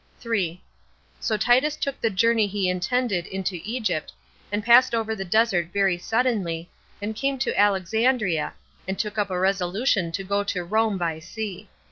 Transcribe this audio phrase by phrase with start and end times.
[0.19, 0.59] 3.
[1.19, 4.11] So Titus took the journey he intended into Egypt,
[4.51, 6.67] and passed over the desert very suddenly,
[6.99, 8.55] and came to Alexandria,
[8.87, 11.69] and took up a resolution to go to Rome by sea.